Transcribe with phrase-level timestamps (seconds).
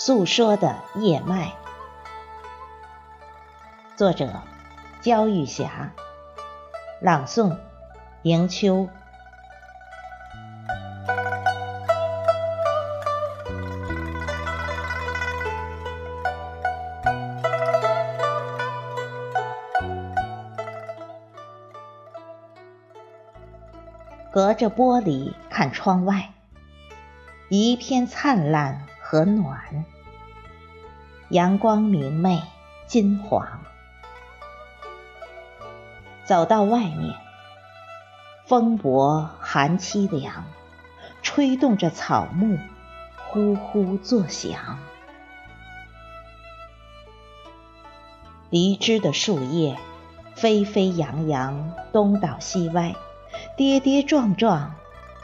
[0.00, 1.50] 诉说的叶脉，
[3.96, 4.30] 作者
[5.00, 5.90] 焦玉霞，
[7.00, 7.58] 朗诵
[8.22, 8.88] 迎秋。
[24.30, 26.30] 隔着玻璃看窗外，
[27.48, 29.86] 一片灿烂和暖，
[31.30, 32.42] 阳光明媚
[32.86, 33.62] 金黄。
[36.26, 37.14] 走到外面，
[38.44, 40.44] 风薄寒凄凉，
[41.22, 42.58] 吹动着草木，
[43.16, 44.78] 呼呼作响。
[48.50, 49.78] 离枝的树叶
[50.34, 52.94] 飞飞扬扬，东倒西歪。
[53.56, 54.74] 跌跌撞撞，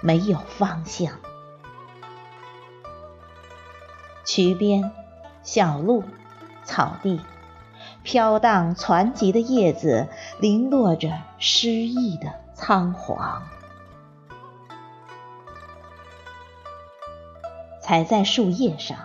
[0.00, 1.18] 没有方向。
[4.24, 4.90] 渠边、
[5.42, 6.04] 小路、
[6.64, 7.20] 草地，
[8.02, 10.08] 飘荡攒集的叶子，
[10.40, 13.42] 零落着诗意的仓皇。
[17.82, 18.96] 踩在树叶上，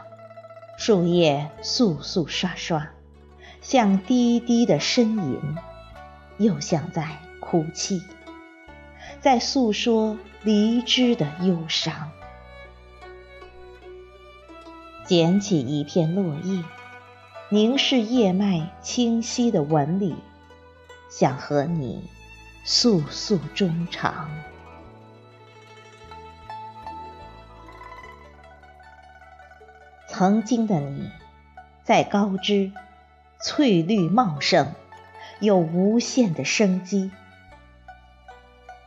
[0.77, 2.89] 树叶簌簌刷刷，
[3.61, 5.57] 像低低的呻吟，
[6.37, 8.01] 又像在哭泣。
[9.19, 12.09] 在诉说离枝的忧伤。
[15.09, 16.63] 捡起一片落叶，
[17.49, 20.15] 凝视叶脉清晰的纹理，
[21.09, 22.07] 想和你
[22.63, 24.29] 诉诉衷肠。
[30.07, 31.09] 曾经的你，
[31.83, 32.71] 在高枝，
[33.41, 34.75] 翠绿茂盛，
[35.39, 37.09] 有无限的生机。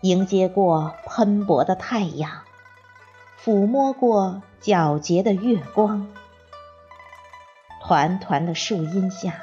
[0.02, 2.42] 迎接过喷薄的太阳，
[3.44, 6.06] 抚摸过皎洁的月光，
[7.80, 9.42] 团团的树荫下，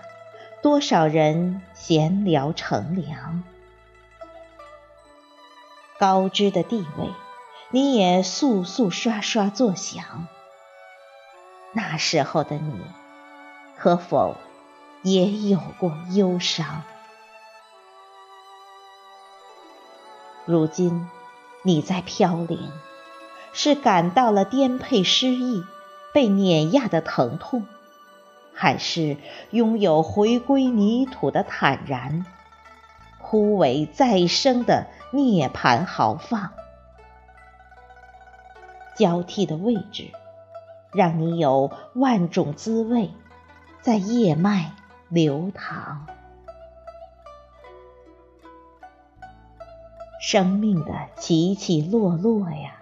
[0.61, 3.43] 多少人闲聊乘凉。
[5.97, 7.09] 高枝的地位，
[7.71, 10.29] 你也簌簌刷刷作响。
[11.73, 12.81] 那时候的你，
[13.77, 14.38] 可否
[15.03, 16.83] 也有过忧伤？
[20.45, 21.09] 如今，
[21.63, 22.71] 你在飘零，
[23.53, 25.63] 是感到了颠沛失意、
[26.13, 27.65] 被碾压的疼痛，
[28.53, 29.17] 还是
[29.51, 32.25] 拥有回归泥土的坦然、
[33.21, 36.51] 枯萎再生的涅槃豪放？
[38.95, 40.11] 交替的位置，
[40.91, 43.11] 让你有万种滋味
[43.81, 44.73] 在叶脉
[45.07, 46.05] 流淌。
[50.21, 52.78] 生命的起起落落呀，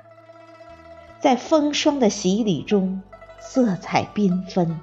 [1.19, 3.01] 在风霜的洗礼中，
[3.39, 4.79] 色彩缤纷，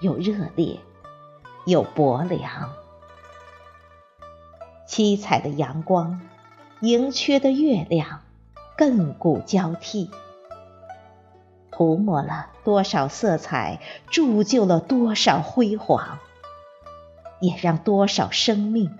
[0.00, 0.78] 有热烈，
[1.66, 2.72] 有薄凉。
[4.86, 6.22] 七彩的阳光，
[6.80, 8.22] 盈缺的月亮，
[8.78, 10.10] 亘古交替，
[11.70, 13.80] 涂抹了多少色彩，
[14.10, 16.18] 铸就了多少辉煌，
[17.40, 18.98] 也让多少生命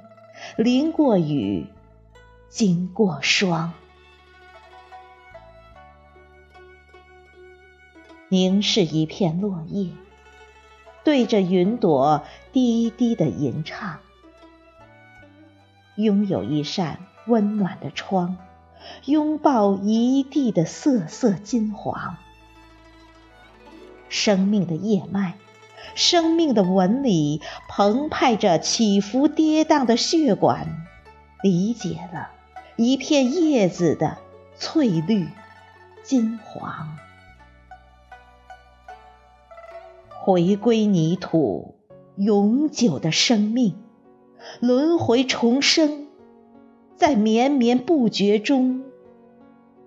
[0.57, 1.67] 淋过雨。
[2.51, 3.73] 经过霜，
[8.31, 9.91] 凝视一片落叶，
[11.03, 13.99] 对着云朵低低的吟唱。
[15.97, 18.37] 拥有一扇温暖的窗，
[19.05, 22.17] 拥抱一地的瑟瑟金黄。
[24.09, 25.35] 生命的叶脉，
[25.97, 30.87] 生命的纹理，澎湃着起伏跌宕的血管，
[31.43, 32.31] 理解了。
[32.77, 34.19] 一片叶子的
[34.57, 35.29] 翠绿、
[36.05, 36.97] 金黄，
[40.33, 41.75] 回归泥土，
[42.15, 43.75] 永久的生命，
[44.61, 46.07] 轮回重生，
[46.95, 48.85] 在绵绵不绝中，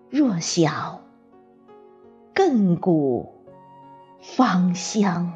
[0.09, 0.99] 若小
[2.35, 3.35] 亘古
[4.19, 5.31] 芳香。